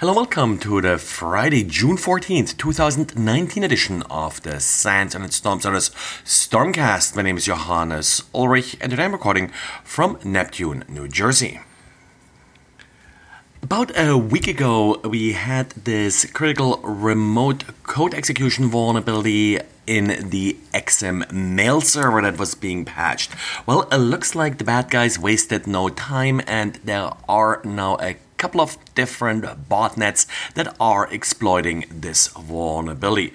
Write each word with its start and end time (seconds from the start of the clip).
Hello, 0.00 0.12
welcome 0.12 0.58
to 0.58 0.80
the 0.80 0.98
Friday, 0.98 1.62
June 1.62 1.96
14th, 1.96 2.56
2019 2.58 3.62
edition 3.62 4.02
of 4.10 4.42
the 4.42 4.58
SANS 4.58 5.14
and 5.14 5.32
Storm 5.32 5.60
Center's 5.60 5.90
Stormcast. 6.24 7.14
My 7.14 7.22
name 7.22 7.36
is 7.36 7.44
Johannes 7.44 8.24
Ulrich, 8.34 8.76
and 8.80 8.90
today 8.90 9.04
I'm 9.04 9.12
recording 9.12 9.52
from 9.84 10.18
Neptune, 10.24 10.84
New 10.88 11.06
Jersey. 11.06 11.60
About 13.62 13.96
a 13.96 14.18
week 14.18 14.48
ago, 14.48 15.00
we 15.04 15.34
had 15.34 15.70
this 15.70 16.24
critical 16.32 16.78
remote 16.78 17.62
code 17.84 18.14
execution 18.14 18.68
vulnerability 18.68 19.60
in 19.86 20.28
the 20.30 20.56
Exim 20.72 21.30
mail 21.30 21.80
server 21.80 22.20
that 22.20 22.36
was 22.36 22.56
being 22.56 22.84
patched. 22.84 23.30
Well, 23.64 23.82
it 23.92 23.98
looks 23.98 24.34
like 24.34 24.58
the 24.58 24.64
bad 24.64 24.90
guys 24.90 25.20
wasted 25.20 25.68
no 25.68 25.88
time, 25.88 26.40
and 26.48 26.80
there 26.82 27.12
are 27.28 27.60
now 27.64 27.96
a 28.00 28.16
couple 28.44 28.60
of 28.60 28.76
different 28.94 29.42
botnets 29.70 30.26
that 30.52 30.76
are 30.78 31.08
exploiting 31.10 31.86
this 31.88 32.26
vulnerability. 32.26 33.32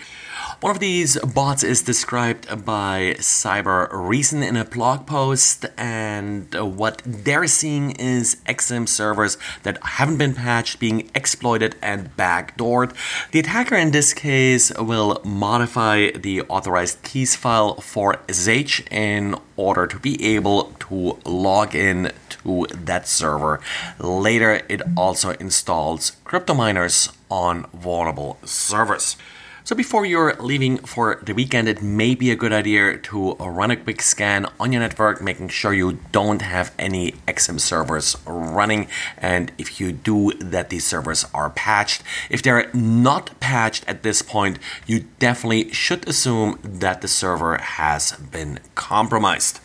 One 0.61 0.71
of 0.71 0.79
these 0.79 1.17
bots 1.19 1.63
is 1.63 1.83
described 1.83 2.65
by 2.65 3.15
Cybereason 3.17 4.45
in 4.45 4.57
a 4.57 4.65
blog 4.65 5.07
post, 5.07 5.65
and 5.77 6.53
what 6.53 7.01
they're 7.05 7.47
seeing 7.47 7.91
is 7.91 8.35
Exim 8.45 8.85
servers 8.89 9.37
that 9.63 9.81
haven't 9.81 10.17
been 10.17 10.33
patched 10.33 10.81
being 10.81 11.09
exploited 11.15 11.77
and 11.81 12.13
backdoored. 12.17 12.93
The 13.31 13.39
attacker 13.39 13.75
in 13.75 13.91
this 13.91 14.13
case 14.13 14.69
will 14.77 15.21
modify 15.23 16.11
the 16.11 16.41
authorized 16.41 17.03
keys 17.03 17.37
file 17.37 17.75
for 17.79 18.17
SSH 18.29 18.81
in 18.91 19.35
order 19.55 19.87
to 19.87 19.97
be 19.97 20.35
able 20.35 20.73
to 20.89 21.19
log 21.23 21.73
in 21.73 22.11
to 22.31 22.67
that 22.69 23.07
server. 23.07 23.61
Later, 23.97 24.61
it 24.67 24.81
also 24.97 25.29
installs 25.35 26.17
crypto 26.25 26.53
miners 26.53 27.07
on 27.31 27.65
vulnerable 27.73 28.39
servers. 28.43 29.15
So 29.65 29.75
before 29.75 30.05
you're 30.05 30.33
leaving 30.39 30.77
for 30.77 31.19
the 31.21 31.33
weekend, 31.33 31.67
it 31.67 31.83
may 31.83 32.15
be 32.15 32.31
a 32.31 32.35
good 32.35 32.53
idea 32.53 32.97
to 32.97 33.33
run 33.35 33.71
a 33.71 33.75
quick 33.75 34.01
scan 34.01 34.47
on 34.59 34.71
your 34.71 34.81
network, 34.81 35.21
making 35.21 35.49
sure 35.49 35.73
you 35.73 35.99
don't 36.11 36.41
have 36.41 36.73
any 36.79 37.11
Exim 37.27 37.59
servers 37.59 38.15
running. 38.25 38.87
And 39.17 39.51
if 39.57 39.79
you 39.79 39.91
do, 39.91 40.31
that 40.39 40.69
these 40.69 40.87
servers 40.87 41.25
are 41.33 41.49
patched. 41.51 42.01
If 42.29 42.41
they're 42.41 42.69
not 42.73 43.39
patched 43.39 43.83
at 43.87 44.01
this 44.01 44.21
point, 44.21 44.57
you 44.87 45.05
definitely 45.19 45.71
should 45.71 46.07
assume 46.07 46.57
that 46.63 47.01
the 47.01 47.07
server 47.07 47.57
has 47.57 48.13
been 48.13 48.59
compromised. 48.75 49.59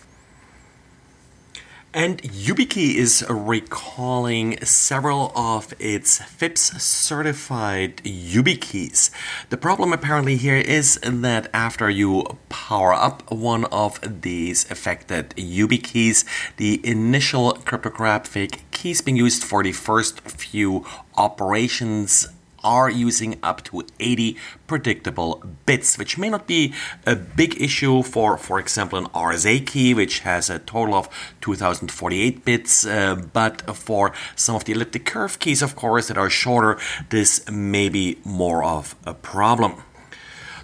And 1.96 2.20
Yubico 2.22 2.92
is 2.96 3.24
recalling 3.30 4.58
several 4.64 5.30
of 5.36 5.72
its 5.78 6.18
FIPS 6.18 6.82
certified 6.82 7.98
YubiKeys. 7.98 9.10
The 9.50 9.56
problem 9.56 9.92
apparently 9.92 10.36
here 10.36 10.56
is 10.56 10.98
that 11.04 11.48
after 11.54 11.88
you 11.88 12.24
power 12.48 12.92
up 12.92 13.30
one 13.30 13.66
of 13.66 14.22
these 14.22 14.68
affected 14.72 15.36
YubiKeys, 15.36 16.24
the 16.56 16.84
initial 16.84 17.52
cryptographic 17.52 18.68
keys 18.72 19.00
being 19.00 19.16
used 19.16 19.44
for 19.44 19.62
the 19.62 19.70
first 19.70 20.20
few 20.22 20.84
operations 21.16 22.26
are 22.64 22.90
using 22.90 23.38
up 23.42 23.62
to 23.64 23.84
80 24.00 24.36
predictable 24.66 25.42
bits, 25.66 25.98
which 25.98 26.18
may 26.18 26.30
not 26.30 26.46
be 26.46 26.72
a 27.06 27.14
big 27.14 27.60
issue 27.60 28.02
for, 28.02 28.36
for 28.36 28.58
example, 28.58 28.98
an 28.98 29.06
RSA 29.06 29.66
key, 29.66 29.94
which 29.94 30.20
has 30.20 30.50
a 30.50 30.58
total 30.58 30.94
of 30.94 31.08
2048 31.42 32.44
bits. 32.44 32.86
Uh, 32.86 33.14
but 33.32 33.76
for 33.76 34.12
some 34.34 34.56
of 34.56 34.64
the 34.64 34.72
elliptic 34.72 35.04
curve 35.04 35.38
keys, 35.38 35.62
of 35.62 35.76
course, 35.76 36.08
that 36.08 36.18
are 36.18 36.30
shorter, 36.30 36.78
this 37.10 37.48
may 37.50 37.88
be 37.88 38.18
more 38.24 38.64
of 38.64 38.96
a 39.04 39.14
problem. 39.14 39.82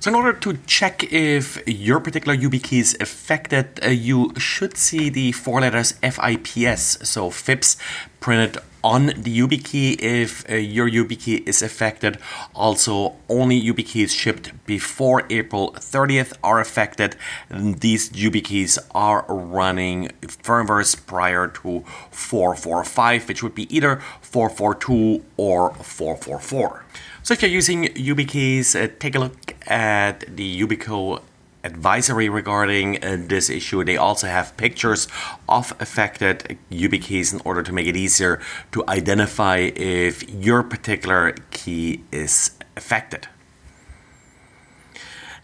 So 0.01 0.09
in 0.09 0.15
order 0.15 0.33
to 0.33 0.57
check 0.67 1.13
if 1.13 1.63
your 1.67 2.01
particular 2.01 2.35
YubiKey 2.35 2.81
is 2.81 2.97
affected, 3.01 3.81
uh, 3.85 3.89
you 3.89 4.33
should 4.39 4.79
see 4.79 5.11
the 5.11 5.33
four 5.33 5.61
letters 5.61 5.93
FIPS, 6.01 7.07
so 7.07 7.29
FIPS, 7.29 7.77
printed 8.19 8.57
on 8.83 9.09
the 9.09 9.39
YubiKey 9.39 10.01
if 10.01 10.49
uh, 10.51 10.55
your 10.55 10.89
YubiKey 10.89 11.47
is 11.47 11.61
affected. 11.61 12.17
Also, 12.55 13.17
only 13.29 13.61
YubiKeys 13.61 14.19
shipped 14.19 14.65
before 14.65 15.25
April 15.29 15.73
30th 15.73 16.33
are 16.43 16.61
affected. 16.61 17.15
And 17.51 17.81
these 17.81 18.09
YubiKeys 18.09 18.79
are 18.95 19.27
running 19.29 20.13
firmwares 20.23 20.97
prior 20.97 21.47
to 21.47 21.85
445, 22.11 23.29
which 23.29 23.43
would 23.43 23.55
be 23.55 23.77
either 23.77 24.01
442 24.23 25.23
or 25.37 25.75
444. 25.75 26.85
So 27.23 27.35
if 27.35 27.43
you're 27.43 27.51
using 27.51 27.85
YubiKeys, 27.85 28.83
uh, 28.83 28.89
take 28.99 29.15
a 29.15 29.19
look 29.19 29.50
at 29.71 30.25
the 30.37 30.61
Yubico 30.61 31.23
advisory 31.65 32.29
regarding 32.29 33.03
uh, 33.05 33.17
this 33.21 33.51
issue. 33.51 33.85
They 33.85 33.97
also 33.97 34.27
have 34.27 34.57
pictures 34.57 35.09
of 35.49 35.75
affected 35.81 36.59
YubiKeys 36.71 37.33
in 37.33 37.41
order 37.45 37.63
to 37.63 37.73
make 37.73 37.87
it 37.87 37.97
easier 37.97 38.41
to 38.73 38.85
identify 38.89 39.59
if 39.59 40.29
your 40.29 40.63
particular 40.63 41.35
key 41.51 42.03
is 42.11 42.53
affected. 42.77 43.29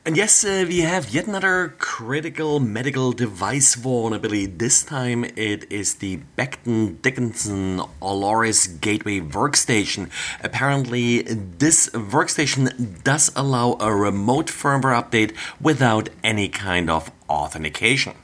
And 0.07 0.17
yes, 0.17 0.45
uh, 0.45 0.65
we 0.69 0.83
have 0.83 1.11
yet 1.11 1.27
another 1.27 1.75
critical 1.79 2.61
medical 2.61 3.11
device 3.11 3.75
vulnerability. 3.75 4.47
This 4.47 4.85
time 4.85 5.25
it 5.25 5.67
is 5.69 5.95
the 5.95 6.21
Becton 6.39 7.03
Dickinson 7.03 7.81
Alaris 8.01 8.81
Gateway 8.81 9.19
Workstation. 9.19 10.09
Apparently, 10.45 11.23
this 11.23 11.89
workstation 11.89 13.03
does 13.03 13.33
allow 13.35 13.77
a 13.81 13.93
remote 13.93 14.47
firmware 14.47 14.95
update 14.95 15.35
without 15.61 16.09
any 16.23 16.49
kind 16.49 16.89
of 16.89 17.11
authentication. 17.29 18.15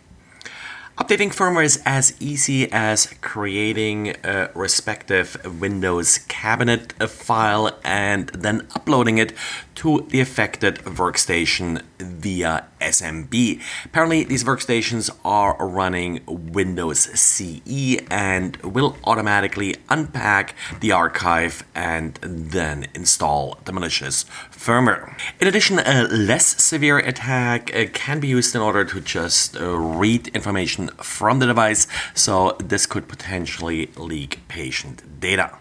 Updating 1.02 1.34
firmware 1.34 1.64
is 1.64 1.82
as 1.84 2.14
easy 2.20 2.70
as 2.70 3.12
creating 3.22 4.14
a 4.22 4.50
respective 4.54 5.36
Windows 5.60 6.18
cabinet 6.28 6.92
file 7.10 7.76
and 7.82 8.28
then 8.28 8.68
uploading 8.76 9.18
it 9.18 9.32
to 9.74 10.06
the 10.10 10.20
affected 10.20 10.76
workstation 10.84 11.82
via 11.98 12.66
SMB. 12.80 13.60
Apparently, 13.84 14.22
these 14.22 14.44
workstations 14.44 15.10
are 15.24 15.56
running 15.58 16.20
Windows 16.26 17.00
CE 17.18 17.96
and 18.08 18.56
will 18.58 18.96
automatically 19.02 19.74
unpack 19.88 20.54
the 20.80 20.92
archive 20.92 21.64
and 21.74 22.14
then 22.22 22.86
install 22.94 23.58
the 23.64 23.72
malicious 23.72 24.24
firmware. 24.52 25.16
In 25.40 25.48
addition, 25.48 25.80
a 25.80 26.04
less 26.04 26.62
severe 26.62 26.98
attack 26.98 27.74
uh, 27.74 27.86
can 27.92 28.20
be 28.20 28.28
used 28.28 28.54
in 28.54 28.60
order 28.60 28.84
to 28.84 29.00
just 29.00 29.56
uh, 29.56 29.76
read 29.76 30.28
information 30.28 30.90
from 30.98 31.38
the 31.38 31.46
device, 31.46 31.86
so 32.14 32.56
this 32.58 32.86
could 32.86 33.08
potentially 33.08 33.90
leak 33.96 34.40
patient 34.48 35.20
data. 35.20 35.58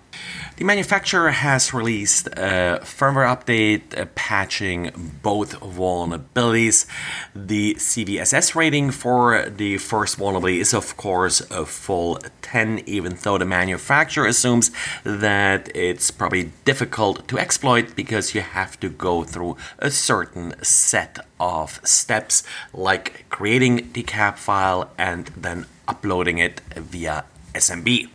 The 0.58 0.66
manufacturer 0.66 1.32
has 1.32 1.74
released 1.74 2.28
a 2.28 2.82
firmware 2.84 3.26
update 3.26 3.98
uh, 3.98 4.06
patching 4.14 4.92
both 5.24 5.60
vulnerabilities. 5.60 6.86
The 7.34 7.74
CVSS 7.76 8.54
rating 8.54 8.92
for 8.92 9.50
the 9.50 9.80
first 9.80 10.18
vulnerability 10.18 10.60
is, 10.60 10.74
of 10.74 10.98
course, 10.98 11.42
a 11.50 11.66
full 11.66 12.20
10, 12.44 12.84
even 12.86 13.18
though 13.24 13.40
the 13.40 13.46
manufacturer 13.46 14.28
assumes 14.28 14.70
that 15.04 15.76
it's 15.76 16.12
probably 16.12 16.52
difficult 16.64 17.28
to 17.30 17.40
exploit 17.40 17.96
because 17.96 18.36
you 18.36 18.42
have 18.42 18.80
to 18.82 18.90
go 18.90 19.24
through 19.24 19.58
a 19.80 19.90
certain 19.90 20.54
set 20.62 21.18
of 21.40 21.80
steps, 21.84 22.44
like 22.72 23.26
creating 23.30 23.90
the 23.94 24.04
CAB 24.04 24.38
file 24.38 24.92
and 24.98 25.28
then 25.36 25.66
uploading 25.88 26.38
it 26.38 26.62
via 26.76 27.26
SMB. 27.56 28.10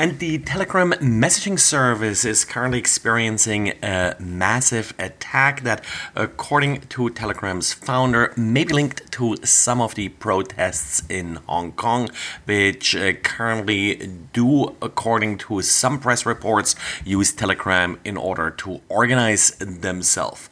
And 0.00 0.18
the 0.18 0.38
Telegram 0.38 0.92
messaging 0.92 1.60
service 1.60 2.24
is 2.24 2.46
currently 2.46 2.78
experiencing 2.78 3.74
a 3.82 4.16
massive 4.18 4.94
attack 4.98 5.62
that, 5.64 5.84
according 6.16 6.80
to 6.92 7.10
Telegram's 7.10 7.74
founder, 7.74 8.32
may 8.34 8.64
be 8.64 8.72
linked 8.72 9.12
to 9.12 9.36
some 9.44 9.82
of 9.82 9.96
the 9.96 10.08
protests 10.08 11.02
in 11.10 11.34
Hong 11.46 11.72
Kong, 11.72 12.08
which 12.46 12.96
uh, 12.96 13.12
currently 13.12 13.96
do, 14.32 14.74
according 14.80 15.36
to 15.36 15.60
some 15.60 16.00
press 16.00 16.24
reports, 16.24 16.74
use 17.04 17.34
Telegram 17.34 18.00
in 18.02 18.16
order 18.16 18.50
to 18.52 18.80
organize 18.88 19.50
themselves. 19.58 20.48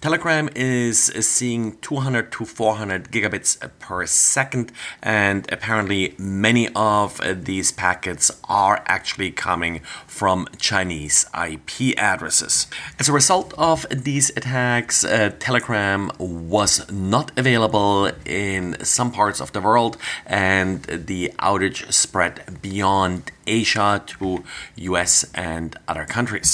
Telegram 0.00 0.48
is 0.54 1.06
seeing 1.06 1.76
200 1.78 2.30
to 2.30 2.44
400 2.44 3.10
gigabits 3.10 3.58
per 3.80 4.06
second, 4.06 4.70
and 5.02 5.52
apparently 5.52 6.14
many 6.18 6.68
of 6.76 7.20
these 7.44 7.72
packets 7.72 8.30
are 8.48 8.80
actually 8.96 9.30
coming 9.30 9.80
from 10.06 10.46
Chinese 10.58 11.24
IP 11.48 11.98
addresses. 11.98 12.66
As 13.00 13.08
a 13.08 13.12
result 13.12 13.54
of 13.56 13.86
these 13.90 14.28
attacks, 14.36 14.96
uh, 15.02 15.32
Telegram 15.38 16.10
was 16.18 16.72
not 16.90 17.26
available 17.42 18.10
in 18.26 18.64
some 18.84 19.10
parts 19.10 19.40
of 19.40 19.52
the 19.52 19.62
world, 19.68 19.96
and 20.26 20.82
the 20.84 21.32
outage 21.38 21.80
spread 21.92 22.34
beyond 22.60 23.32
Asia 23.46 24.02
to 24.06 24.44
US 24.76 25.14
and 25.34 25.68
other 25.88 26.04
countries. 26.04 26.52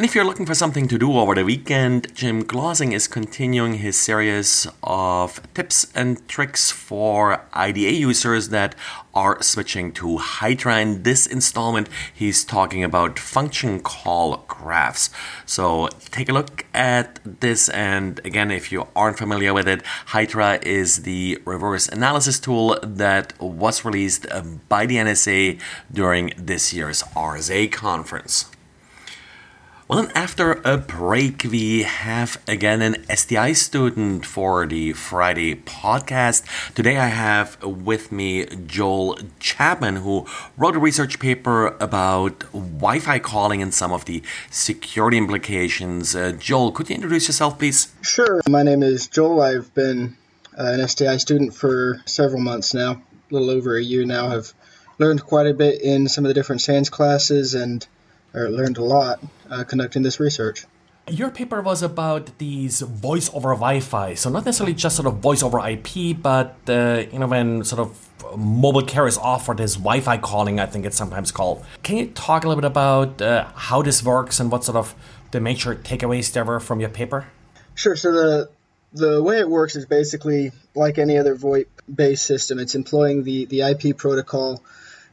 And 0.00 0.06
if 0.06 0.14
you're 0.14 0.24
looking 0.24 0.46
for 0.46 0.54
something 0.54 0.88
to 0.88 0.96
do 0.96 1.18
over 1.18 1.34
the 1.34 1.44
weekend, 1.44 2.14
Jim 2.14 2.42
Clausing 2.44 2.92
is 2.92 3.06
continuing 3.06 3.74
his 3.74 4.00
series 4.00 4.66
of 4.82 5.42
tips 5.52 5.92
and 5.94 6.26
tricks 6.26 6.70
for 6.70 7.42
IDA 7.52 7.92
users 7.92 8.48
that 8.48 8.74
are 9.12 9.42
switching 9.42 9.92
to 9.92 10.16
Ghidra. 10.16 10.80
In 10.80 11.02
this 11.02 11.26
installment, 11.26 11.90
he's 12.14 12.46
talking 12.46 12.82
about 12.82 13.18
function 13.18 13.78
call 13.80 14.46
graphs. 14.48 15.10
So 15.44 15.88
take 16.10 16.30
a 16.30 16.32
look 16.32 16.64
at 16.72 17.20
this. 17.22 17.68
And 17.68 18.22
again, 18.24 18.50
if 18.50 18.72
you 18.72 18.88
aren't 18.96 19.18
familiar 19.18 19.52
with 19.52 19.68
it, 19.68 19.82
Ghidra 20.06 20.62
is 20.62 21.02
the 21.02 21.42
reverse 21.44 21.88
analysis 21.88 22.40
tool 22.40 22.78
that 22.82 23.38
was 23.38 23.84
released 23.84 24.26
by 24.70 24.86
the 24.86 24.96
NSA 24.96 25.60
during 25.92 26.32
this 26.38 26.72
year's 26.72 27.02
RSA 27.14 27.70
conference. 27.70 28.46
Well, 29.90 29.98
and 29.98 30.16
after 30.16 30.52
a 30.64 30.76
break, 30.78 31.42
we 31.42 31.82
have 31.82 32.40
again 32.46 32.80
an 32.80 33.04
STI 33.12 33.54
student 33.54 34.24
for 34.24 34.64
the 34.64 34.92
Friday 34.92 35.56
podcast. 35.56 36.44
Today, 36.76 36.96
I 36.96 37.08
have 37.08 37.60
with 37.64 38.12
me 38.12 38.46
Joel 38.46 39.18
Chapman, 39.40 39.96
who 39.96 40.28
wrote 40.56 40.76
a 40.76 40.78
research 40.78 41.18
paper 41.18 41.76
about 41.80 42.38
Wi 42.52 43.00
Fi 43.00 43.18
calling 43.18 43.60
and 43.60 43.74
some 43.74 43.90
of 43.90 44.04
the 44.04 44.22
security 44.48 45.18
implications. 45.18 46.14
Uh, 46.14 46.30
Joel, 46.38 46.70
could 46.70 46.88
you 46.88 46.94
introduce 46.94 47.26
yourself, 47.26 47.58
please? 47.58 47.92
Sure. 48.00 48.42
My 48.48 48.62
name 48.62 48.84
is 48.84 49.08
Joel. 49.08 49.42
I've 49.42 49.74
been 49.74 50.16
uh, 50.56 50.66
an 50.66 50.86
STI 50.86 51.16
student 51.16 51.52
for 51.52 52.00
several 52.06 52.40
months 52.40 52.74
now, 52.74 52.92
a 52.92 53.34
little 53.34 53.50
over 53.50 53.76
a 53.76 53.82
year 53.82 54.04
now. 54.04 54.28
I've 54.28 54.54
learned 55.00 55.24
quite 55.24 55.48
a 55.48 55.52
bit 55.52 55.82
in 55.82 56.06
some 56.06 56.24
of 56.24 56.28
the 56.28 56.34
different 56.34 56.60
SANS 56.60 56.90
classes 56.90 57.54
and 57.54 57.84
or 58.34 58.50
learned 58.50 58.78
a 58.78 58.84
lot 58.84 59.20
uh, 59.50 59.64
conducting 59.64 60.02
this 60.02 60.20
research. 60.20 60.66
Your 61.08 61.30
paper 61.30 61.60
was 61.60 61.82
about 61.82 62.38
these 62.38 62.80
voice 62.82 63.28
over 63.34 63.50
Wi-Fi, 63.50 64.14
so 64.14 64.30
not 64.30 64.44
necessarily 64.44 64.74
just 64.74 64.96
sort 64.96 65.08
of 65.08 65.18
voice 65.18 65.42
over 65.42 65.58
IP, 65.66 66.20
but 66.20 66.56
uh, 66.68 67.04
you 67.12 67.18
know 67.18 67.26
when 67.26 67.64
sort 67.64 67.80
of 67.80 68.10
mobile 68.36 68.82
carriers 68.82 69.18
offer 69.18 69.54
this 69.54 69.74
Wi-Fi 69.74 70.18
calling, 70.18 70.60
I 70.60 70.66
think 70.66 70.86
it's 70.86 70.96
sometimes 70.96 71.32
called. 71.32 71.64
Can 71.82 71.96
you 71.96 72.06
talk 72.08 72.44
a 72.44 72.48
little 72.48 72.60
bit 72.60 72.66
about 72.66 73.20
uh, 73.20 73.46
how 73.54 73.82
this 73.82 74.04
works 74.04 74.38
and 74.38 74.52
what 74.52 74.64
sort 74.64 74.76
of 74.76 74.94
the 75.32 75.40
major 75.40 75.74
takeaways 75.74 76.32
there 76.32 76.44
were 76.44 76.60
from 76.60 76.80
your 76.80 76.90
paper? 76.90 77.26
Sure. 77.74 77.96
So 77.96 78.12
the 78.12 78.50
the 78.92 79.22
way 79.22 79.38
it 79.38 79.48
works 79.48 79.76
is 79.76 79.86
basically 79.86 80.52
like 80.74 80.98
any 80.98 81.16
other 81.16 81.36
VoIP-based 81.36 82.24
system. 82.24 82.58
It's 82.58 82.74
employing 82.74 83.24
the 83.24 83.46
the 83.46 83.62
IP 83.62 83.96
protocol 83.96 84.62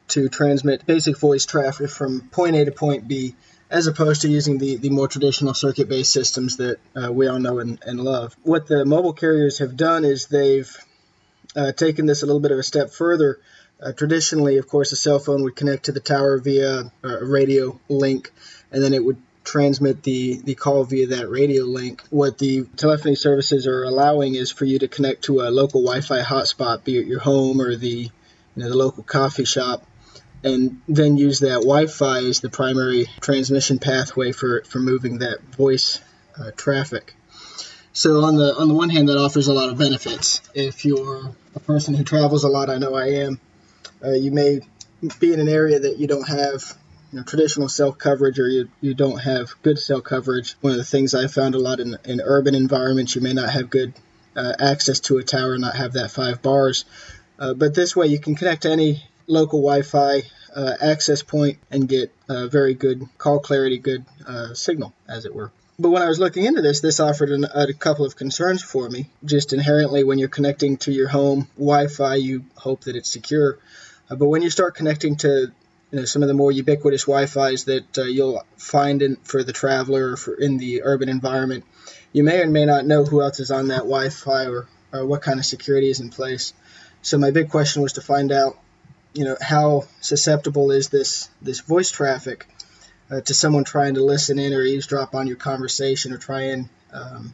to 0.10 0.30
transmit 0.30 0.86
basic 0.86 1.18
voice 1.18 1.46
traffic 1.46 1.90
from 1.90 2.22
point 2.30 2.56
A 2.56 2.66
to 2.66 2.72
point 2.72 3.08
B, 3.08 3.36
as 3.70 3.88
opposed 3.88 4.22
to 4.22 4.30
using 4.30 4.58
the, 4.58 4.78
the 4.78 4.90
more 4.90 5.08
traditional 5.08 5.54
circuit 5.54 5.90
based 5.90 6.12
systems 6.12 6.58
that 6.58 6.78
uh, 6.96 7.12
we 7.12 7.28
all 7.28 7.40
know 7.40 7.60
and, 7.60 7.80
and 7.86 8.00
love. 8.00 8.36
What 8.44 8.68
the 8.68 8.86
mobile 8.86 9.14
carriers 9.14 9.60
have 9.60 9.76
done 9.76 10.06
is 10.06 10.28
they've 10.28 10.76
uh, 11.56 11.72
taken 11.74 12.06
this 12.06 12.24
a 12.24 12.26
little 12.26 12.40
bit 12.40 12.52
of 12.52 12.60
a 12.60 12.64
step 12.64 12.92
further. 12.92 13.40
Uh, 13.82 13.92
traditionally, 13.92 14.58
of 14.58 14.68
course, 14.68 14.92
a 14.92 14.96
cell 14.96 15.20
phone 15.20 15.44
would 15.44 15.56
connect 15.56 15.86
to 15.86 15.92
the 15.92 16.00
tower 16.00 16.40
via 16.40 16.92
a 17.04 17.26
radio 17.26 17.80
link, 17.90 18.32
and 18.72 18.82
then 18.84 18.94
it 18.94 19.04
would 19.04 19.18
transmit 19.44 20.04
the, 20.04 20.36
the 20.44 20.56
call 20.56 20.84
via 20.84 21.08
that 21.08 21.30
radio 21.30 21.64
link. 21.64 22.04
What 22.10 22.38
the 22.38 22.64
telephony 22.76 23.16
services 23.16 23.66
are 23.66 23.84
allowing 23.84 24.36
is 24.36 24.52
for 24.52 24.66
you 24.66 24.80
to 24.80 24.88
connect 24.88 25.24
to 25.26 25.42
a 25.42 25.50
local 25.50 25.82
Wi 25.82 26.02
Fi 26.02 26.22
hotspot, 26.22 26.84
be 26.84 26.98
it 26.98 27.08
your 27.08 27.20
home 27.20 27.62
or 27.62 27.76
the, 27.76 27.88
you 27.88 28.12
know, 28.56 28.68
the 28.70 28.76
local 28.76 29.04
coffee 29.04 29.46
shop, 29.46 29.86
and 30.44 30.82
then 30.88 31.18
use 31.18 31.40
that 31.40 31.62
Wi-Fi 31.62 32.20
as 32.20 32.40
the 32.40 32.50
primary 32.50 33.08
transmission 33.22 33.80
pathway 33.80 34.32
for, 34.32 34.64
for 34.64 34.80
moving 34.80 35.20
that 35.20 35.42
voice 35.56 36.00
uh, 36.40 36.52
traffic. 36.56 37.16
So 37.94 38.24
on 38.24 38.36
the 38.36 38.56
on 38.56 38.68
the 38.68 38.76
one 38.76 38.92
hand, 38.92 39.10
that 39.10 39.18
offers 39.18 39.48
a 39.48 39.54
lot 39.54 39.70
of 39.70 39.78
benefits. 39.80 40.42
If 40.54 40.86
you're 40.86 41.34
a 41.56 41.60
person 41.60 41.96
who 41.96 42.04
travels 42.04 42.44
a 42.44 42.48
lot, 42.48 42.70
I 42.70 42.78
know 42.78 42.94
I 42.94 43.08
am. 43.26 43.40
Uh, 44.04 44.12
you 44.12 44.32
may 44.32 44.62
be 45.20 45.34
in 45.34 45.40
an 45.40 45.50
area 45.50 45.80
that 45.80 45.98
you 45.98 46.06
don't 46.06 46.28
have 46.28 46.78
you 47.12 47.18
know, 47.18 47.24
traditional 47.24 47.70
cell 47.70 47.92
coverage 47.92 48.38
or 48.38 48.48
you, 48.48 48.70
you 48.82 48.94
don't 48.94 49.18
have 49.18 49.56
good 49.64 49.80
cell 49.80 50.02
coverage. 50.02 50.54
One 50.62 50.74
of 50.74 50.78
the 50.78 50.84
things 50.84 51.16
I 51.16 51.28
found 51.28 51.56
a 51.56 51.60
lot 51.60 51.80
in, 51.80 51.98
in 52.06 52.22
urban 52.24 52.54
environments, 52.54 53.16
you 53.16 53.22
may 53.22 53.34
not 53.34 53.50
have 53.50 53.70
good 53.70 53.94
uh, 54.36 54.54
access 54.60 55.00
to 55.00 55.18
a 55.18 55.24
tower, 55.24 55.54
and 55.54 55.62
not 55.62 55.76
have 55.76 55.94
that 55.94 56.12
five 56.12 56.44
bars. 56.44 56.86
Uh, 57.40 57.56
but 57.56 57.74
this 57.74 57.96
way, 57.96 58.06
you 58.08 58.20
can 58.20 58.36
connect 58.36 58.62
to 58.64 58.72
any 58.72 59.04
local 59.28 59.62
Wi-Fi 59.62 60.24
uh, 60.56 60.74
access 60.82 61.22
point 61.22 61.60
and 61.70 61.88
get 61.88 62.12
uh, 62.30 62.48
very 62.48 62.74
good 62.74 63.04
call 63.18 63.40
clarity, 63.40 63.78
good 63.78 64.06
uh, 64.26 64.54
signal, 64.54 64.94
as 65.08 65.26
it 65.26 65.36
were. 65.36 65.52
But 65.80 65.92
when 65.92 66.02
I 66.02 66.08
was 66.08 66.20
looking 66.20 66.46
into 66.46 66.64
this, 66.64 66.80
this 66.82 67.00
offered 67.00 67.30
an, 67.30 67.46
a 67.54 67.72
couple 67.74 68.06
of 68.06 68.16
concerns 68.16 68.64
for 68.64 68.90
me. 68.90 69.10
Just 69.24 69.54
inherently, 69.54 70.04
when 70.04 70.18
you're 70.18 70.28
connecting 70.28 70.78
to 70.78 70.92
your 70.92 71.08
home 71.08 71.48
Wi-Fi, 71.56 72.16
you 72.16 72.46
hope 72.56 72.86
that 72.86 72.96
it's 72.96 73.12
secure. 73.12 73.60
Uh, 74.10 74.16
but 74.16 74.28
when 74.28 74.42
you 74.42 74.50
start 74.50 74.74
connecting 74.74 75.18
to 75.18 75.52
you 75.92 76.00
know, 76.00 76.06
some 76.06 76.24
of 76.24 76.28
the 76.28 76.34
more 76.34 76.52
ubiquitous 76.52 77.04
Wi-Fi's 77.04 77.66
that 77.66 77.98
uh, 77.98 78.04
you'll 78.04 78.44
find 78.58 79.02
in, 79.04 79.18
for 79.18 79.44
the 79.44 79.54
traveler 79.54 80.14
or 80.14 80.18
for 80.18 80.34
in 80.34 80.58
the 80.58 80.82
urban 80.84 81.10
environment, 81.10 81.64
you 82.12 82.24
may 82.24 82.42
or 82.42 82.48
may 82.48 82.66
not 82.66 82.86
know 82.86 83.06
who 83.06 83.22
else 83.22 83.40
is 83.40 83.52
on 83.52 83.68
that 83.68 83.80
Wi-Fi 83.80 84.48
or, 84.48 84.68
or 84.92 85.06
what 85.06 85.22
kind 85.22 85.40
of 85.40 85.46
security 85.46 85.90
is 85.90 86.00
in 86.00 86.10
place. 86.10 86.54
So 87.04 87.20
my 87.20 87.30
big 87.30 87.52
question 87.52 87.84
was 87.84 87.94
to 87.94 88.02
find 88.02 88.32
out 88.32 88.58
you 89.18 89.26
know 89.26 89.38
how 89.42 89.84
susceptible 90.00 90.72
is 90.72 90.90
this 90.90 91.30
this 91.42 91.62
voice 91.62 91.90
traffic 91.90 92.48
uh, 93.10 93.22
to 93.22 93.34
someone 93.34 93.64
trying 93.64 93.96
to 93.96 94.04
listen 94.04 94.38
in 94.38 94.54
or 94.54 94.62
eavesdrop 94.62 95.16
on 95.16 95.28
your 95.28 95.38
conversation 95.38 96.14
or 96.14 96.18
try 96.18 96.42
and 96.44 96.70
um, 96.94 97.34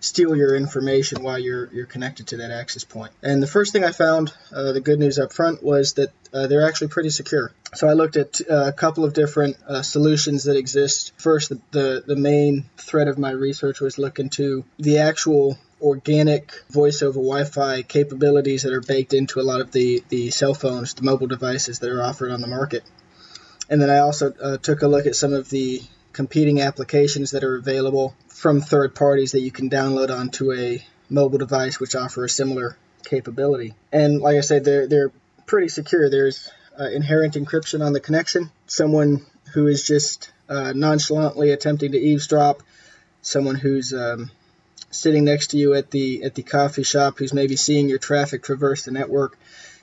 steal 0.00 0.34
your 0.34 0.56
information 0.56 1.22
while 1.22 1.38
you're 1.38 1.68
you're 1.72 1.86
connected 1.86 2.26
to 2.28 2.38
that 2.38 2.50
access 2.50 2.84
point. 2.84 3.12
And 3.22 3.42
the 3.42 3.46
first 3.46 3.72
thing 3.72 3.84
I 3.84 3.92
found, 3.92 4.32
uh, 4.52 4.72
the 4.72 4.80
good 4.80 4.98
news 4.98 5.18
up 5.18 5.32
front, 5.32 5.62
was 5.62 5.94
that 5.94 6.10
uh, 6.32 6.46
they're 6.46 6.66
actually 6.66 6.88
pretty 6.88 7.10
secure. 7.10 7.52
So 7.74 7.88
I 7.88 7.92
looked 7.92 8.16
at 8.16 8.40
uh, 8.50 8.64
a 8.66 8.72
couple 8.72 9.04
of 9.04 9.12
different 9.12 9.56
uh, 9.66 9.82
solutions 9.82 10.44
that 10.44 10.56
exist. 10.56 11.12
First, 11.16 11.50
the, 11.50 11.60
the 11.70 12.04
the 12.06 12.16
main 12.16 12.64
thread 12.76 13.08
of 13.08 13.18
my 13.18 13.30
research 13.30 13.80
was 13.80 13.98
looking 13.98 14.28
to 14.30 14.64
the 14.78 14.98
actual 14.98 15.58
organic 15.82 16.52
voice 16.70 17.02
over 17.02 17.18
Wi-Fi 17.18 17.82
capabilities 17.82 18.62
that 18.62 18.72
are 18.72 18.80
baked 18.80 19.12
into 19.12 19.40
a 19.40 19.42
lot 19.42 19.60
of 19.60 19.72
the, 19.72 20.02
the 20.08 20.30
cell 20.30 20.54
phones, 20.54 20.94
the 20.94 21.02
mobile 21.02 21.26
devices 21.26 21.80
that 21.80 21.90
are 21.90 22.02
offered 22.02 22.30
on 22.30 22.40
the 22.40 22.46
market. 22.46 22.84
And 23.68 23.80
then 23.80 23.90
I 23.90 23.98
also 23.98 24.32
uh, 24.32 24.58
took 24.58 24.82
a 24.82 24.88
look 24.88 25.06
at 25.06 25.16
some 25.16 25.32
of 25.32 25.50
the 25.50 25.82
competing 26.12 26.60
applications 26.60 27.32
that 27.32 27.42
are 27.42 27.56
available 27.56 28.14
from 28.28 28.60
third 28.60 28.94
parties 28.94 29.32
that 29.32 29.40
you 29.40 29.50
can 29.50 29.70
download 29.70 30.16
onto 30.16 30.52
a 30.52 30.84
mobile 31.08 31.38
device 31.38 31.80
which 31.80 31.94
offer 31.94 32.24
a 32.24 32.28
similar 32.28 32.76
capability. 33.04 33.74
And 33.92 34.20
like 34.20 34.36
I 34.36 34.40
said, 34.40 34.64
they're, 34.64 34.86
they're 34.86 35.12
pretty 35.46 35.68
secure. 35.68 36.08
There's 36.08 36.50
uh, 36.78 36.84
inherent 36.84 37.34
encryption 37.34 37.84
on 37.84 37.92
the 37.92 38.00
connection. 38.00 38.50
Someone 38.66 39.24
who 39.52 39.66
is 39.66 39.86
just 39.86 40.32
uh, 40.48 40.72
nonchalantly 40.74 41.50
attempting 41.50 41.92
to 41.92 41.98
eavesdrop, 41.98 42.62
someone 43.22 43.54
who's 43.54 43.92
um, 43.92 44.30
sitting 44.92 45.24
next 45.24 45.48
to 45.48 45.56
you 45.56 45.74
at 45.74 45.90
the 45.90 46.22
at 46.22 46.34
the 46.34 46.42
coffee 46.42 46.82
shop 46.82 47.18
who's 47.18 47.32
maybe 47.32 47.56
seeing 47.56 47.88
your 47.88 47.98
traffic 47.98 48.42
traverse 48.42 48.84
the 48.84 48.90
network 48.90 49.38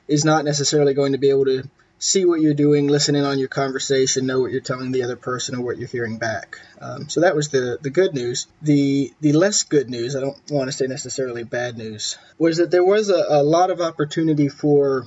is 0.07 0.25
not 0.25 0.45
necessarily 0.45 0.93
going 0.93 1.11
to 1.11 1.17
be 1.17 1.29
able 1.29 1.45
to 1.45 1.63
see 1.99 2.23
what 2.23 2.39
you're 2.39 2.53
doing, 2.53 2.87
listen 2.87 3.15
in 3.15 3.25
on 3.25 3.37
your 3.37 3.49
conversation, 3.49 4.25
know 4.25 4.39
what 4.39 4.51
you're 4.51 4.61
telling 4.61 4.91
the 4.91 5.03
other 5.03 5.17
person 5.17 5.55
or 5.55 5.61
what 5.61 5.77
you're 5.77 5.87
hearing 5.87 6.17
back. 6.17 6.57
Um, 6.81 7.09
so 7.09 7.21
that 7.21 7.35
was 7.35 7.49
the, 7.49 7.77
the 7.81 7.89
good 7.89 8.13
news. 8.13 8.47
The 8.61 9.13
the 9.19 9.33
less 9.33 9.63
good 9.63 9.89
news, 9.89 10.15
I 10.15 10.21
don't 10.21 10.37
want 10.49 10.69
to 10.69 10.71
say 10.71 10.87
necessarily 10.87 11.43
bad 11.43 11.77
news, 11.77 12.17
was 12.37 12.57
that 12.57 12.71
there 12.71 12.85
was 12.85 13.09
a, 13.09 13.25
a 13.29 13.43
lot 13.43 13.69
of 13.69 13.81
opportunity 13.81 14.47
for 14.47 15.05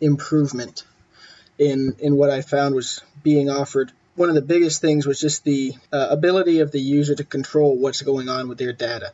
improvement 0.00 0.84
in 1.58 1.96
in 2.00 2.16
what 2.16 2.30
I 2.30 2.42
found 2.42 2.74
was 2.74 3.00
being 3.22 3.48
offered. 3.48 3.92
One 4.14 4.28
of 4.28 4.34
the 4.34 4.42
biggest 4.42 4.82
things 4.82 5.06
was 5.06 5.20
just 5.20 5.44
the 5.44 5.72
uh, 5.90 6.08
ability 6.10 6.58
of 6.58 6.70
the 6.70 6.80
user 6.80 7.14
to 7.14 7.24
control 7.24 7.78
what's 7.78 8.02
going 8.02 8.28
on 8.28 8.48
with 8.48 8.58
their 8.58 8.72
data. 8.72 9.12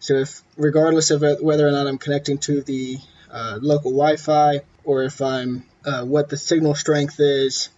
So 0.00 0.14
if, 0.14 0.42
regardless 0.56 1.10
of 1.10 1.22
whether 1.40 1.68
or 1.68 1.70
not 1.70 1.86
I'm 1.86 1.98
connecting 1.98 2.38
to 2.38 2.62
the 2.62 2.98
uh, 3.30 3.58
local 3.60 3.92
Wi-Fi 3.92 4.60
or 4.84 5.04
if 5.04 5.20
I'm 5.20 5.64
uh, 5.84 6.04
what 6.04 6.28
the 6.28 6.36
signal 6.36 6.74
strength 6.74 7.20
is, 7.20 7.68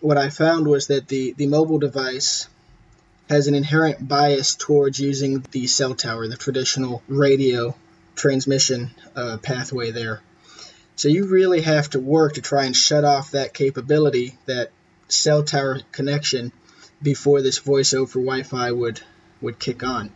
what 0.00 0.16
I 0.16 0.30
found 0.30 0.66
was 0.66 0.86
that 0.88 1.08
the, 1.08 1.32
the 1.32 1.46
mobile 1.46 1.78
device 1.78 2.48
has 3.28 3.46
an 3.48 3.54
inherent 3.54 4.06
bias 4.06 4.54
towards 4.54 5.00
using 5.00 5.44
the 5.50 5.66
cell 5.66 5.94
tower, 5.94 6.28
the 6.28 6.36
traditional 6.36 7.02
radio 7.08 7.74
transmission 8.14 8.90
uh, 9.16 9.38
pathway 9.38 9.90
there. 9.90 10.20
So 10.96 11.08
you 11.08 11.26
really 11.26 11.62
have 11.62 11.90
to 11.90 12.00
work 12.00 12.34
to 12.34 12.42
try 12.42 12.64
and 12.64 12.76
shut 12.76 13.04
off 13.04 13.32
that 13.32 13.54
capability, 13.54 14.36
that 14.46 14.70
cell 15.08 15.42
tower 15.42 15.80
connection, 15.90 16.52
before 17.02 17.42
this 17.42 17.58
voice 17.58 17.92
over 17.92 18.20
Wi-Fi 18.20 18.70
would 18.70 19.00
would 19.40 19.58
kick 19.58 19.82
on. 19.82 20.10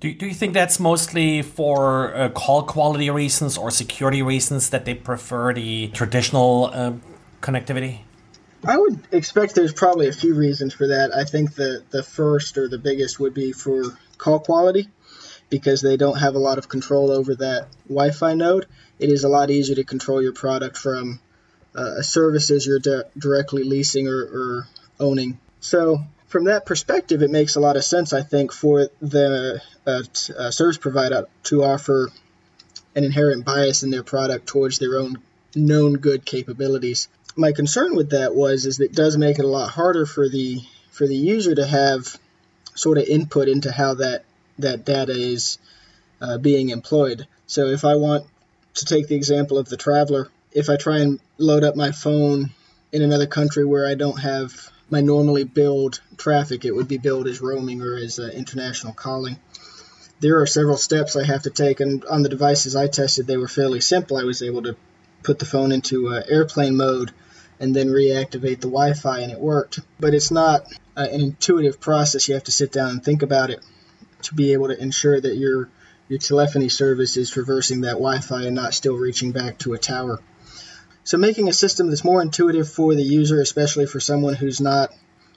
Do, 0.00 0.12
do 0.14 0.26
you 0.26 0.34
think 0.34 0.54
that's 0.54 0.80
mostly 0.80 1.42
for 1.42 2.16
uh, 2.16 2.28
call 2.30 2.62
quality 2.62 3.10
reasons 3.10 3.58
or 3.58 3.70
security 3.70 4.22
reasons 4.22 4.70
that 4.70 4.86
they 4.86 4.94
prefer 4.94 5.52
the 5.52 5.88
traditional 5.88 6.70
uh, 6.72 6.92
connectivity? 7.42 8.00
I 8.64 8.78
would 8.78 8.98
expect 9.12 9.54
there's 9.54 9.74
probably 9.74 10.08
a 10.08 10.12
few 10.12 10.34
reasons 10.34 10.72
for 10.72 10.86
that. 10.88 11.14
I 11.14 11.24
think 11.24 11.54
the, 11.54 11.82
the 11.90 12.02
first 12.02 12.56
or 12.56 12.68
the 12.68 12.78
biggest 12.78 13.20
would 13.20 13.34
be 13.34 13.52
for 13.52 13.82
call 14.16 14.38
quality 14.38 14.88
because 15.50 15.82
they 15.82 15.96
don't 15.96 16.18
have 16.18 16.34
a 16.34 16.38
lot 16.38 16.56
of 16.56 16.68
control 16.68 17.10
over 17.10 17.34
that 17.36 17.68
Wi 17.88 18.10
Fi 18.10 18.34
node. 18.34 18.66
It 18.98 19.10
is 19.10 19.24
a 19.24 19.28
lot 19.28 19.50
easier 19.50 19.76
to 19.76 19.84
control 19.84 20.22
your 20.22 20.32
product 20.32 20.78
from 20.78 21.20
uh, 21.74 22.00
services 22.02 22.66
you're 22.66 22.78
di- 22.78 23.08
directly 23.18 23.64
leasing 23.64 24.08
or, 24.08 24.22
or 24.22 24.68
owning. 24.98 25.38
So, 25.60 26.04
from 26.30 26.44
that 26.44 26.64
perspective, 26.64 27.22
it 27.22 27.30
makes 27.30 27.56
a 27.56 27.60
lot 27.60 27.76
of 27.76 27.84
sense, 27.84 28.12
I 28.12 28.22
think, 28.22 28.52
for 28.52 28.88
the 29.02 29.60
uh, 29.86 30.02
uh, 30.38 30.50
service 30.50 30.78
provider 30.78 31.26
to 31.44 31.62
offer 31.62 32.08
an 32.94 33.04
inherent 33.04 33.44
bias 33.44 33.82
in 33.82 33.90
their 33.90 34.02
product 34.02 34.46
towards 34.46 34.78
their 34.78 34.98
own 34.98 35.18
known 35.54 35.94
good 35.94 36.24
capabilities 36.24 37.08
my 37.36 37.52
concern 37.52 37.96
with 37.96 38.10
that 38.10 38.34
was 38.34 38.66
is 38.66 38.78
that 38.78 38.86
it 38.86 38.94
does 38.94 39.16
make 39.16 39.38
it 39.38 39.44
a 39.44 39.48
lot 39.48 39.70
harder 39.70 40.06
for 40.06 40.28
the 40.28 40.60
for 40.90 41.06
the 41.06 41.16
user 41.16 41.54
to 41.54 41.66
have 41.66 42.18
sort 42.74 42.98
of 42.98 43.04
input 43.04 43.48
into 43.48 43.70
how 43.70 43.94
that 43.94 44.24
that 44.58 44.84
data 44.84 45.12
is 45.12 45.58
uh, 46.20 46.38
being 46.38 46.68
employed. 46.68 47.26
So 47.46 47.66
if 47.66 47.84
I 47.84 47.96
want 47.96 48.26
to 48.74 48.84
take 48.84 49.08
the 49.08 49.16
example 49.16 49.58
of 49.58 49.68
the 49.68 49.76
traveler, 49.76 50.28
if 50.52 50.68
I 50.68 50.76
try 50.76 50.98
and 50.98 51.20
load 51.38 51.64
up 51.64 51.76
my 51.76 51.92
phone 51.92 52.50
in 52.92 53.02
another 53.02 53.26
country 53.26 53.64
where 53.64 53.86
I 53.86 53.94
don't 53.94 54.20
have 54.20 54.69
my 54.90 55.00
normally 55.00 55.44
billed 55.44 56.00
traffic, 56.16 56.64
it 56.64 56.74
would 56.74 56.88
be 56.88 56.98
billed 56.98 57.26
as 57.26 57.40
roaming 57.40 57.82
or 57.82 57.96
as 57.96 58.18
uh, 58.18 58.30
international 58.34 58.92
calling. 58.92 59.38
There 60.20 60.40
are 60.40 60.46
several 60.46 60.76
steps 60.76 61.16
I 61.16 61.24
have 61.24 61.44
to 61.44 61.50
take, 61.50 61.80
and 61.80 62.04
on 62.04 62.22
the 62.22 62.28
devices 62.28 62.76
I 62.76 62.88
tested, 62.88 63.26
they 63.26 63.36
were 63.36 63.48
fairly 63.48 63.80
simple. 63.80 64.16
I 64.16 64.24
was 64.24 64.42
able 64.42 64.62
to 64.62 64.76
put 65.22 65.38
the 65.38 65.46
phone 65.46 65.72
into 65.72 66.08
uh, 66.08 66.22
airplane 66.28 66.76
mode 66.76 67.12
and 67.58 67.74
then 67.74 67.88
reactivate 67.88 68.60
the 68.60 68.68
Wi-Fi, 68.68 69.20
and 69.20 69.32
it 69.32 69.38
worked. 69.38 69.80
But 69.98 70.14
it's 70.14 70.30
not 70.30 70.62
uh, 70.96 71.06
an 71.10 71.20
intuitive 71.20 71.80
process. 71.80 72.28
You 72.28 72.34
have 72.34 72.44
to 72.44 72.52
sit 72.52 72.72
down 72.72 72.90
and 72.90 73.04
think 73.04 73.22
about 73.22 73.50
it 73.50 73.64
to 74.22 74.34
be 74.34 74.52
able 74.52 74.68
to 74.68 74.80
ensure 74.80 75.20
that 75.20 75.36
your 75.36 75.68
your 76.08 76.18
telephony 76.18 76.68
service 76.68 77.16
is 77.16 77.30
traversing 77.30 77.82
that 77.82 77.92
Wi-Fi 77.92 78.42
and 78.42 78.56
not 78.56 78.74
still 78.74 78.96
reaching 78.96 79.30
back 79.30 79.58
to 79.58 79.74
a 79.74 79.78
tower. 79.78 80.18
So 81.10 81.18
making 81.18 81.48
a 81.48 81.52
system 81.52 81.88
that's 81.88 82.04
more 82.04 82.22
intuitive 82.22 82.70
for 82.70 82.94
the 82.94 83.02
user, 83.02 83.40
especially 83.40 83.86
for 83.86 83.98
someone 83.98 84.34
who's 84.34 84.60
not 84.60 84.94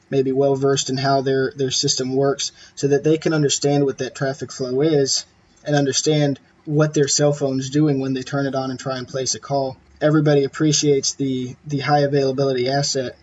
maybe 0.08 0.32
well 0.32 0.56
versed 0.56 0.92
in 0.92 0.98
how 0.98 1.22
their, 1.22 1.51
their 1.56 1.72
system 1.72 2.15
works, 2.15 2.51
so 2.75 2.89
that 2.89 3.03
they 3.03 3.18
can 3.18 3.34
understand 3.34 3.84
what 3.84 3.98
that 3.98 4.13
traffic 4.13 4.51
flow 4.51 4.82
is 4.82 5.25
and 5.65 5.75
understand 5.75 6.39
what 6.65 6.94
their 6.94 7.08
cell 7.08 7.34
phone's 7.34 7.72
doing 7.72 8.00
when 8.00 8.13
they 8.13 8.22
turn 8.22 8.46
it 8.46 8.53
on 8.53 8.70
and 8.70 8.80
try 8.80 9.00
and 9.00 9.08
place 9.08 9.34
a 9.34 9.39
call. 9.39 9.75
Everybody 10.00 10.44
appreciates 10.44 11.15
the 11.15 11.56
the 11.65 11.80
high 11.80 12.01
availability 12.01 12.70
asset, 12.70 13.18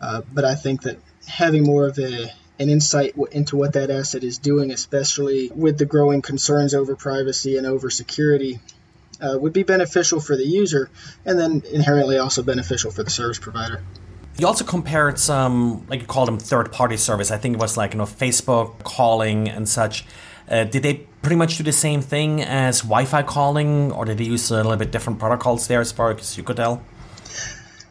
uh, 0.00 0.22
but 0.32 0.44
I 0.44 0.54
think 0.54 0.82
that 0.82 0.98
having 1.26 1.64
more 1.64 1.88
of 1.88 1.98
a 1.98 2.32
an 2.60 2.68
insight 2.68 3.16
into 3.32 3.56
what 3.56 3.72
that 3.72 3.90
asset 3.90 4.22
is 4.22 4.38
doing, 4.38 4.70
especially 4.70 5.50
with 5.52 5.76
the 5.76 5.86
growing 5.86 6.22
concerns 6.22 6.72
over 6.72 6.94
privacy 6.94 7.56
and 7.56 7.66
over 7.66 7.90
security, 7.90 8.60
uh, 9.20 9.38
would 9.38 9.52
be 9.52 9.62
beneficial 9.62 10.20
for 10.20 10.36
the 10.36 10.46
user, 10.46 10.90
and 11.24 11.38
then 11.38 11.62
inherently 11.72 12.18
also 12.18 12.42
beneficial 12.42 12.90
for 12.90 13.02
the 13.02 13.10
service 13.10 13.38
provider. 13.38 13.82
You 14.38 14.46
also 14.46 14.64
compared 14.64 15.18
some, 15.18 15.86
like 15.88 16.00
you 16.00 16.06
call 16.06 16.24
them, 16.24 16.38
third-party 16.38 16.96
service. 16.96 17.30
I 17.30 17.36
think 17.36 17.56
it 17.56 17.60
was 17.60 17.76
like 17.76 17.92
you 17.92 17.98
know 17.98 18.04
Facebook 18.04 18.82
calling 18.84 19.48
and 19.48 19.68
such. 19.68 20.04
Uh, 20.48 20.64
did 20.64 20.82
they 20.82 21.06
pretty 21.22 21.36
much 21.36 21.58
do 21.58 21.62
the 21.62 21.72
same 21.72 22.00
thing 22.00 22.42
as 22.42 22.80
Wi-Fi 22.80 23.22
calling, 23.22 23.92
or 23.92 24.04
did 24.04 24.18
they 24.18 24.24
use 24.24 24.50
a 24.50 24.56
little 24.56 24.76
bit 24.76 24.90
different 24.90 25.18
protocols 25.18 25.68
there, 25.68 25.80
as 25.80 25.92
far 25.92 26.10
as 26.10 26.36
you 26.36 26.42
could 26.42 26.56
tell? 26.56 26.82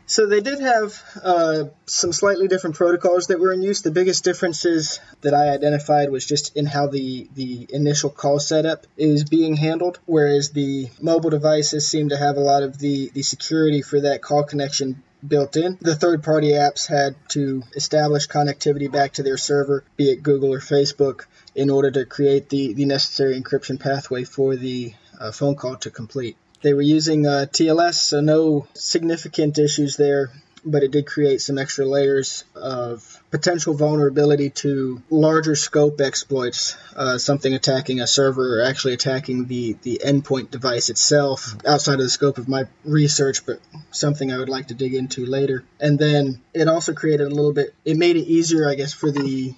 So 0.09 0.25
they 0.25 0.41
did 0.41 0.59
have 0.59 0.99
uh, 1.23 1.65
some 1.85 2.13
slightly 2.13 2.47
different 2.47 2.75
protocols 2.75 3.27
that 3.27 3.39
were 3.39 3.53
in 3.53 3.61
use. 3.61 3.83
The 3.83 3.91
biggest 3.91 4.23
differences 4.23 4.99
that 5.21 5.35
I 5.35 5.49
identified 5.49 6.09
was 6.09 6.25
just 6.25 6.57
in 6.57 6.65
how 6.65 6.87
the, 6.87 7.29
the 7.35 7.67
initial 7.69 8.09
call 8.09 8.39
setup 8.39 8.87
is 8.97 9.23
being 9.23 9.55
handled, 9.55 9.99
whereas 10.07 10.49
the 10.49 10.89
mobile 10.99 11.29
devices 11.29 11.87
seem 11.87 12.09
to 12.09 12.17
have 12.17 12.37
a 12.37 12.39
lot 12.39 12.63
of 12.63 12.79
the, 12.79 13.11
the 13.13 13.21
security 13.21 13.83
for 13.83 14.01
that 14.01 14.23
call 14.23 14.43
connection 14.43 15.03
built 15.25 15.55
in. 15.55 15.77
The 15.79 15.93
third 15.93 16.23
party 16.23 16.53
apps 16.53 16.87
had 16.87 17.15
to 17.29 17.61
establish 17.75 18.27
connectivity 18.27 18.91
back 18.91 19.13
to 19.13 19.23
their 19.23 19.37
server, 19.37 19.83
be 19.95 20.09
it 20.09 20.23
Google 20.23 20.51
or 20.51 20.59
Facebook, 20.59 21.25
in 21.53 21.69
order 21.69 21.91
to 21.91 22.05
create 22.05 22.49
the, 22.49 22.73
the 22.73 22.85
necessary 22.85 23.39
encryption 23.39 23.79
pathway 23.79 24.23
for 24.23 24.55
the 24.55 24.91
uh, 25.19 25.31
phone 25.31 25.55
call 25.55 25.75
to 25.75 25.91
complete. 25.91 26.35
They 26.61 26.73
were 26.73 26.81
using 26.81 27.25
uh, 27.25 27.45
TLS, 27.51 27.95
so 27.95 28.21
no 28.21 28.67
significant 28.73 29.57
issues 29.57 29.95
there, 29.95 30.29
but 30.65 30.83
it 30.83 30.91
did 30.91 31.07
create 31.07 31.41
some 31.41 31.57
extra 31.57 31.85
layers 31.85 32.43
of 32.53 33.21
potential 33.31 33.73
vulnerability 33.73 34.49
to 34.49 35.01
larger 35.09 35.55
scope 35.55 36.01
exploits, 36.01 36.75
uh, 36.95 37.17
something 37.17 37.53
attacking 37.53 38.01
a 38.01 38.07
server 38.07 38.59
or 38.59 38.63
actually 38.63 38.93
attacking 38.93 39.45
the, 39.45 39.77
the 39.83 40.01
endpoint 40.03 40.51
device 40.51 40.89
itself 40.89 41.55
outside 41.65 41.95
of 41.95 42.01
the 42.01 42.09
scope 42.09 42.37
of 42.37 42.49
my 42.49 42.65
research, 42.83 43.45
but 43.45 43.59
something 43.91 44.31
I 44.31 44.37
would 44.37 44.49
like 44.49 44.67
to 44.67 44.73
dig 44.73 44.93
into 44.93 45.25
later. 45.25 45.63
And 45.79 45.97
then 45.97 46.41
it 46.53 46.67
also 46.67 46.93
created 46.93 47.27
a 47.27 47.35
little 47.35 47.53
bit, 47.53 47.73
it 47.85 47.97
made 47.97 48.17
it 48.17 48.27
easier, 48.27 48.69
I 48.69 48.75
guess, 48.75 48.93
for 48.93 49.11
the 49.11 49.53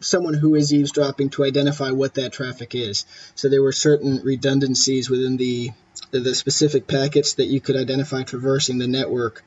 someone 0.00 0.34
who 0.34 0.54
is 0.54 0.72
eavesdropping 0.72 1.28
to 1.28 1.44
identify 1.44 1.90
what 1.90 2.14
that 2.14 2.32
traffic 2.32 2.74
is. 2.74 3.04
So 3.34 3.48
there 3.48 3.62
were 3.62 3.72
certain 3.72 4.20
redundancies 4.22 5.10
within 5.10 5.36
the 5.36 5.72
the 6.10 6.34
specific 6.34 6.86
packets 6.86 7.34
that 7.34 7.46
you 7.46 7.60
could 7.60 7.76
identify 7.76 8.22
traversing 8.22 8.78
the 8.78 8.86
network, 8.86 9.44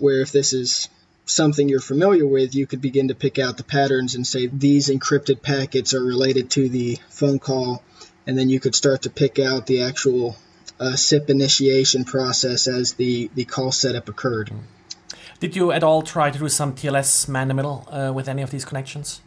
where 0.00 0.20
if 0.20 0.32
this 0.32 0.52
is 0.52 0.88
something 1.26 1.68
you're 1.68 1.80
familiar 1.80 2.26
with, 2.26 2.54
you 2.54 2.66
could 2.66 2.80
begin 2.80 3.08
to 3.08 3.14
pick 3.14 3.38
out 3.38 3.56
the 3.56 3.64
patterns 3.64 4.14
and 4.14 4.26
say 4.26 4.46
these 4.46 4.88
encrypted 4.88 5.42
packets 5.42 5.94
are 5.94 6.02
related 6.02 6.50
to 6.50 6.68
the 6.68 6.98
phone 7.08 7.38
call, 7.38 7.82
and 8.26 8.36
then 8.36 8.48
you 8.48 8.60
could 8.60 8.74
start 8.74 9.02
to 9.02 9.10
pick 9.10 9.38
out 9.38 9.66
the 9.66 9.82
actual 9.82 10.36
uh, 10.80 10.96
SIP 10.96 11.30
initiation 11.30 12.04
process 12.04 12.66
as 12.66 12.94
the, 12.94 13.30
the 13.34 13.44
call 13.44 13.72
setup 13.72 14.08
occurred. 14.08 14.50
Did 15.40 15.56
you 15.56 15.72
at 15.72 15.82
all 15.82 16.02
try 16.02 16.30
to 16.30 16.38
do 16.38 16.48
some 16.48 16.74
TLS 16.74 17.28
man 17.28 17.42
in 17.42 17.48
the 17.48 17.54
middle 17.54 17.88
uh, 17.90 18.12
with 18.12 18.28
any 18.28 18.42
of 18.42 18.50
these 18.50 18.64
connections? 18.64 19.20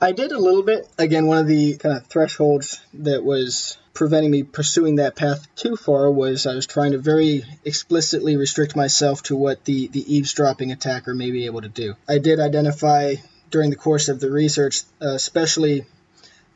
I 0.00 0.12
did 0.12 0.32
a 0.32 0.38
little 0.38 0.62
bit. 0.62 0.86
Again, 0.98 1.26
one 1.26 1.38
of 1.38 1.46
the 1.46 1.76
kind 1.78 1.96
of 1.96 2.06
thresholds 2.06 2.80
that 2.94 3.24
was 3.24 3.78
preventing 3.94 4.30
me 4.30 4.42
pursuing 4.42 4.96
that 4.96 5.16
path 5.16 5.46
too 5.56 5.74
far 5.74 6.10
was 6.10 6.46
I 6.46 6.54
was 6.54 6.66
trying 6.66 6.92
to 6.92 6.98
very 6.98 7.44
explicitly 7.64 8.36
restrict 8.36 8.76
myself 8.76 9.22
to 9.24 9.36
what 9.36 9.64
the, 9.64 9.88
the 9.88 10.14
eavesdropping 10.14 10.70
attacker 10.70 11.14
may 11.14 11.30
be 11.30 11.46
able 11.46 11.62
to 11.62 11.68
do. 11.68 11.94
I 12.06 12.18
did 12.18 12.40
identify 12.40 13.14
during 13.50 13.70
the 13.70 13.76
course 13.76 14.08
of 14.08 14.20
the 14.20 14.30
research, 14.30 14.82
uh, 15.00 15.14
especially 15.14 15.86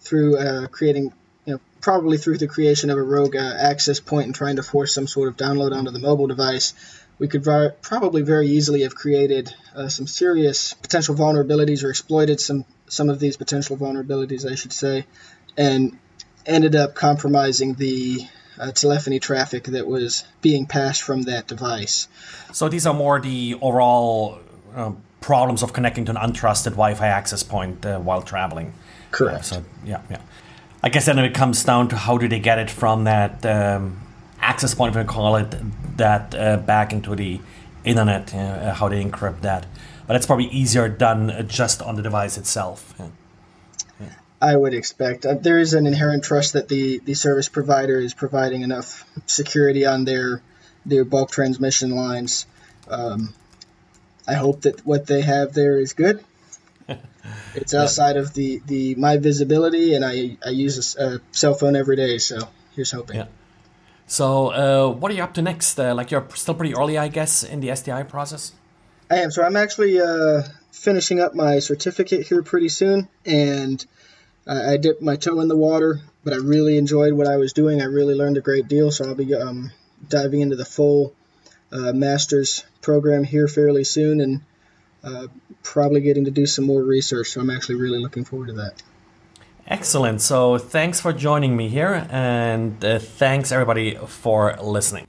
through 0.01 0.37
uh, 0.37 0.67
creating, 0.67 1.13
you 1.47 1.55
know, 1.55 1.61
probably 1.81 2.19
through 2.19 2.37
the 2.37 2.47
creation 2.47 2.91
of 2.91 2.99
a 2.99 3.03
rogue 3.03 3.37
uh, 3.37 3.55
access 3.59 4.01
point 4.01 4.27
and 4.27 4.35
trying 4.35 4.57
to 4.57 4.63
force 4.63 4.93
some 4.93 5.07
sort 5.07 5.29
of 5.29 5.39
download 5.39 5.75
onto 5.75 5.93
the 5.93 5.99
mobile 5.99 6.27
device, 6.27 6.75
we 7.19 7.27
could 7.27 7.45
probably 7.81 8.21
very 8.21 8.49
easily 8.49 8.83
have 8.83 8.95
created 8.95 9.55
uh, 9.75 9.89
some 9.89 10.07
serious 10.07 10.75
potential 10.75 11.15
vulnerabilities 11.15 11.85
or 11.85 11.91
exploited 11.91 12.39
some 12.39 12.65
some 12.91 13.09
of 13.09 13.21
these 13.21 13.37
potential 13.37 13.77
vulnerabilities, 13.77 14.51
I 14.51 14.57
should 14.57 14.73
say, 14.73 15.07
and 15.57 15.97
ended 16.45 16.75
up 16.75 16.95
compromising 16.95 17.75
the 17.75 18.27
uh, 18.59 18.73
telephony 18.73 19.21
traffic 19.21 19.65
that 19.65 19.87
was 19.87 20.25
being 20.43 20.67
passed 20.67 21.03
from 21.03 21.23
that 21.23 21.47
device. 21.47 22.09
So 22.53 22.69
these 22.69 22.87
are 22.87 22.93
more 22.93 23.21
the 23.21 23.57
overall 23.63 24.41
uh, 24.75 24.93
problems 25.21 25.63
of 25.63 25.73
connecting 25.73 26.05
to 26.07 26.11
an 26.11 26.17
untrusted 26.17 26.73
Wi-Fi 26.73 27.07
access 27.07 27.43
point 27.43 27.87
uh, 27.87 27.99
while 28.01 28.23
traveling. 28.23 28.75
Correct. 29.13 29.45
so 29.45 29.65
yeah, 29.85 30.03
yeah. 30.11 30.21
I 30.83 30.89
guess 30.89 31.07
then 31.07 31.19
it 31.19 31.35
comes 31.35 31.63
down 31.65 31.89
to 31.89 31.97
how 31.97 32.19
do 32.19 32.29
they 32.29 32.41
get 32.41 32.59
it 32.59 32.71
from 32.71 33.05
that 33.05 33.45
um, 33.47 34.01
access 34.41 34.75
point, 34.75 34.97
if 34.97 35.03
we 35.03 35.07
call 35.07 35.37
it 35.37 35.55
that, 35.97 36.35
uh, 36.35 36.57
back 36.57 36.93
into 36.93 37.15
the 37.15 37.41
internet, 37.85 38.35
uh, 38.35 38.75
how 38.75 38.89
they 38.89 39.03
encrypt 39.03 39.43
that 39.43 39.67
but 40.11 40.17
it's 40.17 40.27
probably 40.27 40.47
easier 40.47 40.89
done 40.89 41.47
just 41.47 41.81
on 41.81 41.95
the 41.95 42.03
device 42.03 42.37
itself. 42.37 42.95
Yeah. 42.99 43.09
Yeah. 44.01 44.09
I 44.43 44.57
would 44.57 44.75
expect 44.75 45.25
uh, 45.25 45.35
there 45.35 45.57
is 45.57 45.73
an 45.73 45.87
inherent 45.87 46.25
trust 46.25 46.55
that 46.55 46.67
the, 46.67 46.99
the 46.99 47.15
service 47.15 47.49
provider 47.49 48.01
is 48.01 48.13
providing 48.13 48.63
enough 48.63 49.09
security 49.27 49.87
on 49.87 50.05
their 50.05 50.43
their 50.85 51.05
bulk 51.05 51.31
transmission 51.31 51.95
lines. 51.95 52.47
Um, 52.89 53.33
I 54.27 54.35
hope 54.35 54.63
that 54.63 54.85
what 54.85 55.07
they 55.07 55.21
have 55.21 55.53
there 55.53 55.79
is 55.79 55.93
good. 55.93 56.25
it's 57.55 57.73
outside 57.73 58.17
yeah. 58.17 58.23
of 58.23 58.35
the, 58.35 58.61
the 58.67 58.97
my 58.97 59.19
visibility, 59.19 59.95
and 59.95 60.05
I 60.05 60.37
I 60.45 60.51
use 60.51 60.97
a, 60.97 61.05
a, 61.05 61.21
cell 61.31 61.55
phone 61.55 61.77
every 61.77 61.95
day, 61.95 62.19
so 62.19 62.49
here's 62.75 62.91
hoping. 62.91 63.15
Yeah. 63.15 63.27
So, 64.09 64.49
uh, 64.49 64.91
what 64.91 65.13
are 65.13 65.15
you 65.15 65.23
up 65.23 65.35
to 65.35 65.43
next? 65.43 65.79
Uh, 65.79 65.95
like, 65.95 66.11
you're 66.11 66.27
still 66.35 66.55
pretty 66.55 66.75
early, 66.75 66.99
I 66.99 67.07
guess, 67.07 67.45
in 67.45 67.61
the 67.61 67.77
STI 67.77 68.03
process? 68.03 68.55
I 69.11 69.17
am. 69.17 69.31
So, 69.31 69.43
I'm 69.43 69.57
actually 69.57 70.01
uh, 70.01 70.43
finishing 70.71 71.21
up 71.21 71.35
my 71.35 71.59
certificate 71.59 72.27
here 72.27 72.43
pretty 72.43 72.69
soon, 72.69 73.09
and 73.27 73.85
I, 74.47 74.75
I 74.75 74.77
dipped 74.77 75.03
my 75.03 75.17
toe 75.17 75.41
in 75.41 75.49
the 75.49 75.57
water, 75.57 76.01
but 76.25 76.33
I 76.33 76.37
really 76.37 76.79
enjoyed 76.79 77.13
what 77.13 77.27
I 77.27 77.37
was 77.37 77.53
doing. 77.53 77.81
I 77.81 77.87
really 77.87 78.15
learned 78.15 78.37
a 78.37 78.41
great 78.41 78.69
deal, 78.69 78.91
so 78.91 79.07
I'll 79.07 79.15
be 79.15 79.35
um, 79.35 79.73
diving 80.09 80.41
into 80.41 80.57
the 80.57 80.65
full 80.65 81.15
uh, 81.73 81.93
master's 81.93 82.65
program 82.81 83.25
here 83.25 83.49
fairly 83.49 83.85
soon 83.85 84.21
and 84.21 84.41
uh, 85.03 85.27
probably 85.63 86.01
getting 86.01 86.27
to 86.27 86.31
do 86.31 86.47
some 86.47 86.65
more 86.65 86.83
research. 86.83 87.29
So, 87.29 87.41
I'm 87.41 87.51
actually 87.51 87.77
really 87.77 87.99
looking 87.99 88.25
forward 88.25 88.49
to 88.49 88.55
that. 88.55 88.83
Excellent. 89.67 90.21
So 90.21 90.59
thanks 90.59 91.01
for 91.01 91.13
joining 91.13 91.57
me 91.57 91.69
here, 91.69 92.07
and 92.11 92.85
uh, 92.85 92.99
thanks 92.99 93.53
everybody 93.53 93.95
for 93.95 94.57
listening. 94.61 95.07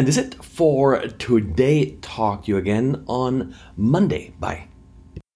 And 0.00 0.08
this 0.08 0.16
is 0.16 0.28
it 0.28 0.42
for 0.42 0.98
today. 1.18 1.96
Talk 2.00 2.44
to 2.44 2.52
you 2.52 2.56
again 2.56 3.04
on 3.06 3.54
Monday. 3.76 4.32
Bye. 4.40 4.69